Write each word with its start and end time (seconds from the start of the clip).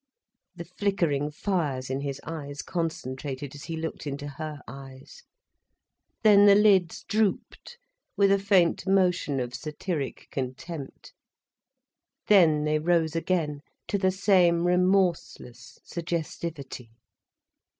The 0.55 0.65
flickering 0.65 1.29
fires 1.29 1.91
in 1.91 2.01
his 2.01 2.19
eyes 2.25 2.63
concentrated 2.63 3.53
as 3.53 3.65
he 3.65 3.77
looked 3.77 4.07
into 4.07 4.27
her 4.29 4.59
eyes. 4.67 5.21
Then 6.23 6.47
the 6.47 6.55
lids 6.55 7.03
drooped 7.03 7.77
with 8.17 8.31
a 8.31 8.39
faint 8.39 8.87
motion 8.87 9.39
of 9.39 9.53
satiric 9.53 10.27
contempt. 10.31 11.13
Then 12.25 12.63
they 12.63 12.79
rose 12.79 13.15
again 13.15 13.61
to 13.89 13.99
the 13.99 14.09
same 14.09 14.65
remorseless 14.65 15.77
suggestivity. 15.85 16.89